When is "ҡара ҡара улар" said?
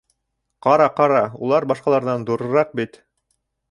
0.67-1.71